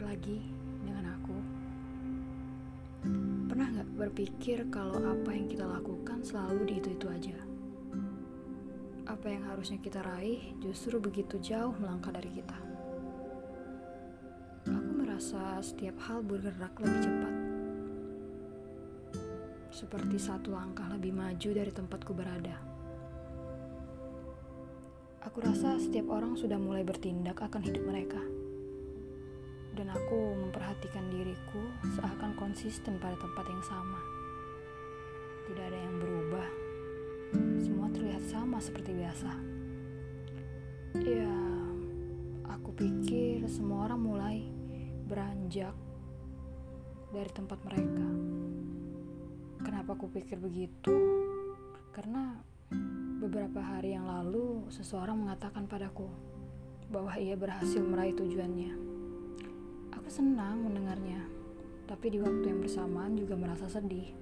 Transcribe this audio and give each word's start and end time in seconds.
lagi 0.00 0.40
dengan 0.80 1.12
aku. 1.12 1.36
Pernah 3.52 3.66
nggak 3.76 3.90
berpikir 4.00 4.64
kalau 4.72 4.96
apa 4.96 5.30
yang 5.32 5.48
kita 5.48 5.68
lakukan 5.68 6.24
selalu 6.24 6.64
di 6.68 6.74
itu-itu 6.80 7.06
aja? 7.08 7.38
Apa 9.04 9.26
yang 9.28 9.44
harusnya 9.48 9.76
kita 9.80 10.00
raih 10.00 10.56
justru 10.64 10.96
begitu 10.96 11.36
jauh 11.40 11.76
melangkah 11.76 12.12
dari 12.12 12.32
kita. 12.32 12.58
Aku 14.68 14.90
merasa 14.96 15.60
setiap 15.60 15.96
hal 16.08 16.24
bergerak 16.24 16.72
lebih 16.80 17.00
cepat. 17.04 17.34
Seperti 19.68 20.16
satu 20.16 20.56
langkah 20.56 20.88
lebih 20.92 21.12
maju 21.12 21.50
dari 21.52 21.72
tempatku 21.72 22.12
berada. 22.16 22.56
Aku 25.20 25.44
rasa 25.44 25.76
setiap 25.76 26.08
orang 26.08 26.36
sudah 26.40 26.56
mulai 26.56 26.80
bertindak 26.80 27.36
akan 27.36 27.60
hidup 27.60 27.84
mereka 27.84 28.39
dan 29.74 29.86
aku 29.94 30.34
memperhatikan 30.34 31.06
diriku 31.10 31.62
seakan 31.94 32.34
konsisten 32.34 32.98
pada 32.98 33.14
tempat 33.18 33.46
yang 33.46 33.62
sama. 33.62 34.00
Tidak 35.46 35.64
ada 35.66 35.78
yang 35.78 35.96
berubah, 35.98 36.48
semua 37.62 37.86
terlihat 37.90 38.22
sama 38.26 38.58
seperti 38.58 38.94
biasa. 38.94 39.30
Ya, 41.02 41.34
aku 42.50 42.74
pikir 42.74 43.46
semua 43.46 43.86
orang 43.86 44.00
mulai 44.02 44.36
beranjak 45.06 45.74
dari 47.10 47.30
tempat 47.30 47.58
mereka. 47.66 48.08
Kenapa 49.62 49.94
aku 49.94 50.06
pikir 50.10 50.38
begitu? 50.38 50.94
Karena 51.90 52.38
beberapa 53.20 53.60
hari 53.60 53.92
yang 53.92 54.06
lalu 54.06 54.70
seseorang 54.72 55.18
mengatakan 55.18 55.66
padaku 55.66 56.08
bahwa 56.90 57.14
ia 57.18 57.36
berhasil 57.38 57.82
meraih 57.82 58.16
tujuannya 58.16 58.99
senang 60.08 60.64
mendengarnya, 60.64 61.26
tapi 61.90 62.14
di 62.14 62.22
waktu 62.22 62.54
yang 62.54 62.62
bersamaan 62.62 63.18
juga 63.18 63.34
merasa 63.34 63.66
sedih. 63.66 64.14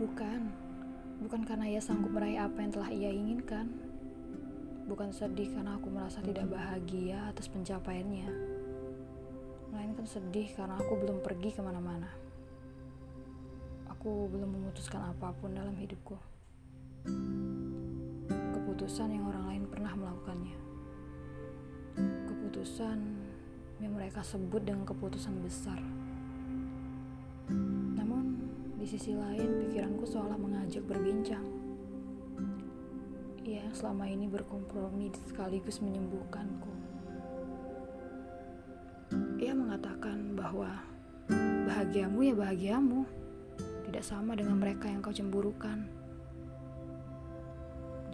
Bukan, 0.00 0.50
bukan 1.20 1.44
karena 1.44 1.68
ia 1.68 1.78
sanggup 1.78 2.16
meraih 2.16 2.42
apa 2.42 2.58
yang 2.64 2.72
telah 2.72 2.90
ia 2.90 3.12
inginkan. 3.12 3.68
Bukan 4.88 5.14
sedih 5.14 5.52
karena 5.54 5.78
aku 5.78 5.92
merasa 5.92 6.18
tidak 6.24 6.50
bahagia 6.50 7.30
atas 7.30 7.46
pencapaiannya. 7.46 8.26
Melainkan 9.70 10.08
sedih 10.08 10.50
karena 10.58 10.74
aku 10.80 10.98
belum 10.98 11.22
pergi 11.22 11.54
ke 11.54 11.62
mana-mana. 11.62 12.10
Aku 13.86 14.26
belum 14.26 14.50
memutuskan 14.50 15.06
apa 15.06 15.30
pun 15.38 15.54
dalam 15.54 15.78
hidupku. 15.78 16.18
Keputusan 18.58 19.14
yang 19.14 19.30
orang 19.30 19.44
lain 19.46 19.64
pernah 19.70 19.94
melakukannya. 19.94 20.58
Keputusan 22.26 22.98
yang 23.82 23.98
mereka 23.98 24.22
sebut 24.22 24.62
dengan 24.62 24.86
keputusan 24.86 25.42
besar. 25.42 25.82
Namun, 27.98 28.38
di 28.78 28.86
sisi 28.86 29.10
lain 29.10 29.66
pikiranku 29.66 30.06
seolah 30.06 30.38
mengajak 30.38 30.86
berbincang. 30.86 31.42
Ia 33.42 33.66
yang 33.66 33.74
selama 33.74 34.06
ini 34.06 34.30
berkompromi 34.30 35.10
sekaligus 35.26 35.82
menyembuhkanku. 35.82 36.70
Ia 39.42 39.50
mengatakan 39.50 40.38
bahwa 40.38 40.70
bahagiamu 41.66 42.22
ya 42.22 42.34
bahagiamu, 42.38 43.02
tidak 43.90 44.06
sama 44.06 44.38
dengan 44.38 44.62
mereka 44.62 44.86
yang 44.86 45.02
kau 45.02 45.10
cemburukan. 45.10 45.90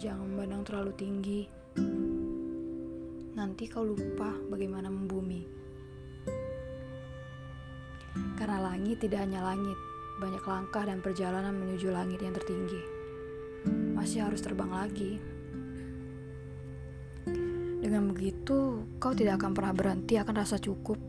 Jangan 0.01 0.33
memandang 0.33 0.65
terlalu 0.65 0.91
tinggi, 0.97 1.41
nanti 3.37 3.69
kau 3.69 3.85
lupa 3.85 4.33
bagaimana 4.49 4.89
membumi. 4.89 5.58
Karena 8.37 8.61
langit 8.61 9.03
tidak 9.03 9.25
hanya 9.25 9.43
langit, 9.43 9.75
banyak 10.19 10.43
langkah 10.43 10.83
dan 10.83 10.99
perjalanan 10.99 11.55
menuju 11.55 11.91
langit 11.91 12.19
yang 12.19 12.35
tertinggi. 12.35 12.81
Masih 13.95 14.27
harus 14.27 14.43
terbang 14.43 14.71
lagi. 14.71 15.19
Dengan 17.79 18.11
begitu, 18.11 18.83
kau 18.99 19.15
tidak 19.15 19.39
akan 19.39 19.51
pernah 19.55 19.73
berhenti 19.73 20.19
akan 20.19 20.35
rasa 20.35 20.59
cukup. 20.59 20.99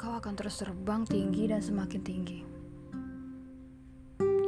Kau 0.00 0.16
akan 0.16 0.32
terus 0.32 0.56
terbang 0.56 1.04
tinggi 1.04 1.46
dan 1.46 1.60
semakin 1.60 2.00
tinggi. 2.00 2.40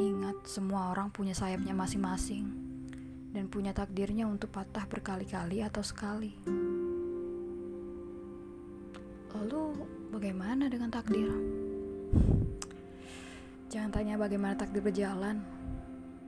Ingat, 0.01 0.49
semua 0.49 0.91
orang 0.91 1.13
punya 1.13 1.37
sayapnya 1.37 1.77
masing-masing 1.77 2.49
dan 3.33 3.49
punya 3.49 3.73
takdirnya 3.73 4.29
untuk 4.29 4.53
patah 4.53 4.89
berkali-kali 4.89 5.65
atau 5.65 5.85
sekali. 5.85 6.33
Lalu, 9.43 9.75
bagaimana 10.15 10.71
dengan 10.71 10.87
takdir? 10.87 11.27
Jangan 13.75 13.91
tanya 13.91 14.15
bagaimana 14.15 14.55
takdir 14.55 14.79
berjalan, 14.79 15.43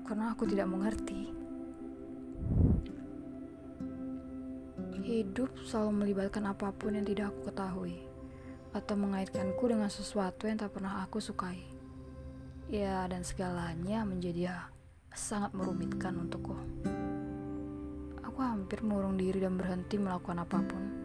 karena 0.03 0.35
aku 0.35 0.51
tidak 0.51 0.67
mengerti. 0.67 1.31
Hidup 5.07 5.47
selalu 5.63 5.91
melibatkan 6.03 6.43
apa 6.51 6.75
pun 6.75 6.99
yang 6.99 7.07
tidak 7.07 7.31
aku 7.31 7.55
ketahui, 7.55 8.03
atau 8.75 8.99
mengaitkanku 8.99 9.63
dengan 9.63 9.87
sesuatu 9.87 10.51
yang 10.51 10.59
tak 10.59 10.75
pernah 10.75 11.07
aku 11.07 11.23
sukai. 11.23 11.63
Ya, 12.67 13.07
dan 13.07 13.23
segalanya 13.23 14.03
menjadi 14.03 14.59
sangat 15.15 15.55
merumitkan 15.55 16.19
untukku. 16.19 16.59
Aku 18.27 18.43
hampir 18.43 18.83
mengurung 18.83 19.15
diri 19.15 19.39
dan 19.39 19.55
berhenti 19.55 20.03
melakukan 20.03 20.43
apa 20.43 20.59
pun 20.67 21.04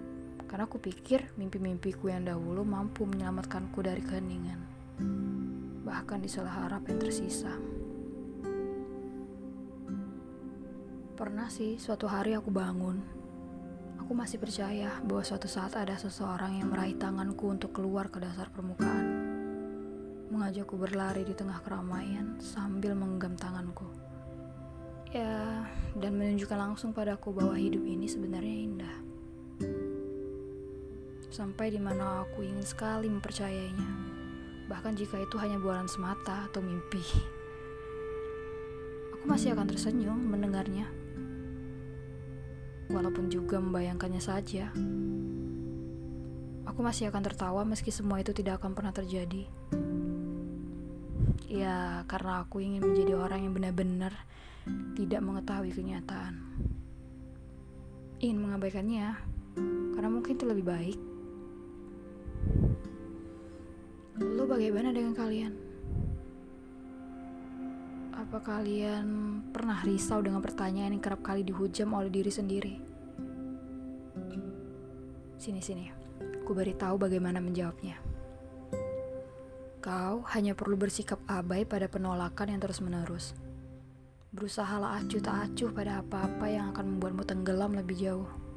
karena 0.49 0.65
aku 0.65 0.81
pikir 0.81 1.29
mimpi-mimpiku 1.37 2.09
yang 2.09 2.25
dahulu 2.25 2.65
mampu 2.65 3.05
menyelamatkanku 3.05 3.85
dari 3.85 4.01
keheningan, 4.01 4.57
bahkan 5.85 6.17
di 6.17 6.25
salah 6.25 6.65
harap 6.65 6.89
yang 6.89 6.97
tersisa. 6.97 7.53
Pernah 11.13 11.53
sih 11.53 11.77
suatu 11.77 12.09
hari 12.09 12.33
aku 12.33 12.49
bangun, 12.49 12.97
aku 14.01 14.11
masih 14.17 14.41
percaya 14.41 14.97
bahwa 15.05 15.21
suatu 15.21 15.45
saat 15.45 15.77
ada 15.77 15.93
seseorang 16.01 16.57
yang 16.57 16.73
meraih 16.73 16.97
tanganku 16.97 17.45
untuk 17.45 17.69
keluar 17.69 18.09
ke 18.09 18.17
dasar 18.17 18.49
permukaan, 18.49 19.05
mengajakku 20.33 20.73
berlari 20.81 21.29
di 21.29 21.37
tengah 21.37 21.61
keramaian 21.61 22.41
sambil 22.41 22.97
menggenggam 22.97 23.37
tanganku. 23.37 23.85
Ya, 25.13 25.65
dan 25.97 26.17
menunjukkan 26.17 26.57
langsung 26.57 26.93
padaku 26.93 27.33
bahwa 27.33 27.57
hidup 27.57 27.81
ini 27.81 28.05
sebenarnya 28.05 28.55
indah 28.61 29.08
sampai 31.29 31.69
di 31.69 31.77
mana 31.77 32.25
aku 32.25 32.41
ingin 32.41 32.65
sekali 32.65 33.05
mempercayainya, 33.05 33.89
bahkan 34.65 34.97
jika 34.97 35.21
itu 35.21 35.37
hanya 35.37 35.61
bualan 35.61 35.85
semata 35.85 36.49
atau 36.49 36.61
mimpi. 36.61 37.01
Aku 39.13 39.29
masih 39.29 39.53
akan 39.53 39.69
tersenyum 39.69 40.17
mendengarnya, 40.17 40.89
walaupun 42.89 43.29
juga 43.29 43.61
membayangkannya 43.61 44.21
saja. 44.21 44.73
Aku 46.65 46.79
masih 46.81 47.13
akan 47.13 47.21
tertawa 47.25 47.61
meski 47.65 47.93
semua 47.93 48.21
itu 48.21 48.33
tidak 48.33 48.61
akan 48.61 48.73
pernah 48.73 48.93
terjadi. 48.93 49.45
Ya, 51.49 52.05
karena 52.05 52.45
aku 52.45 52.61
ingin 52.61 52.85
menjadi 52.85 53.17
orang 53.17 53.45
yang 53.45 53.53
benar-benar 53.57 54.13
tidak 54.93 55.21
mengetahui 55.25 55.73
kenyataan. 55.73 56.45
Ingin 58.21 58.37
mengabaikannya, 58.37 59.07
karena 59.97 60.09
mungkin 60.13 60.37
itu 60.37 60.45
lebih 60.45 60.65
baik. 60.69 61.08
Bagaimana 64.59 64.91
dengan 64.91 65.15
kalian? 65.15 65.53
Apa 68.11 68.43
kalian 68.43 69.07
pernah 69.55 69.79
risau 69.87 70.19
dengan 70.19 70.43
pertanyaan 70.43 70.91
yang 70.91 70.99
kerap 70.99 71.23
kali 71.23 71.47
dihujam 71.47 71.95
oleh 71.95 72.11
diri 72.11 72.27
sendiri? 72.27 72.75
Sini-sini, 75.39 75.87
ku 76.43 76.51
beritahu 76.51 76.99
bagaimana 76.99 77.39
menjawabnya. 77.39 78.03
Kau 79.79 80.27
hanya 80.35 80.51
perlu 80.51 80.75
bersikap 80.75 81.23
abai 81.23 81.63
pada 81.63 81.87
penolakan 81.87 82.51
yang 82.51 82.59
terus-menerus. 82.59 83.31
Berusahalah 84.35 84.99
acuh 84.99 85.23
tak 85.23 85.55
acuh 85.55 85.71
pada 85.71 86.03
apa-apa 86.03 86.51
yang 86.51 86.75
akan 86.75 86.99
membuatmu 86.99 87.23
tenggelam 87.23 87.79
lebih 87.79 87.95
jauh. 87.95 88.48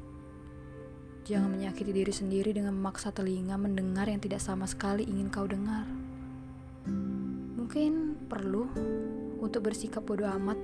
Jangan 1.23 1.55
menyakiti 1.55 1.95
diri 1.95 2.11
sendiri 2.11 2.51
dengan 2.51 2.75
memaksa 2.75 3.15
telinga 3.15 3.55
mendengar 3.55 4.11
yang 4.11 4.19
tidak 4.19 4.43
sama 4.43 4.67
sekali 4.67 5.07
ingin 5.07 5.31
kau 5.31 5.47
dengar. 5.47 5.87
Mungkin 7.55 8.19
perlu 8.27 8.67
untuk 9.39 9.63
bersikap 9.63 10.03
bodoh 10.03 10.27
amat 10.27 10.59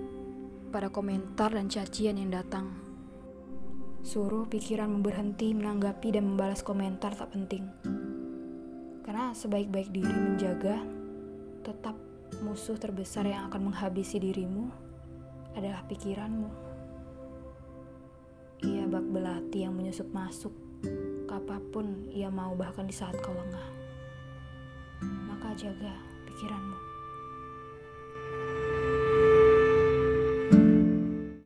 pada 0.67 0.91
komentar 0.91 1.55
dan 1.55 1.71
cacian 1.71 2.19
yang 2.19 2.35
datang. 2.35 2.75
Suruh 4.03 4.51
pikiran 4.51 4.99
berhenti 4.99 5.55
menanggapi 5.55 6.19
dan 6.19 6.35
membalas 6.35 6.59
komentar 6.59 7.15
tak 7.15 7.31
penting. 7.31 7.63
Karena 9.07 9.31
sebaik-baik 9.31 9.95
diri 9.95 10.11
menjaga, 10.11 10.75
tetap 11.63 11.95
musuh 12.43 12.75
terbesar 12.75 13.23
yang 13.31 13.47
akan 13.47 13.71
menghabisi 13.71 14.19
dirimu 14.19 14.67
adalah 15.55 15.87
pikiranmu. 15.87 16.68
Ia 18.65 18.83
bak 18.89 19.05
belati 19.07 19.63
yang 19.63 19.77
menyusup 19.77 20.11
masuk 20.11 20.51
apa 21.29 21.61
pun 21.71 22.09
ia 22.11 22.27
mau 22.27 22.57
bahkan 22.57 22.83
di 22.83 22.95
saat 22.95 23.15
kau 23.23 23.31
lengah. 23.31 23.67
Maka 25.29 25.55
jaga 25.55 25.95
pikiranmu. 26.27 26.88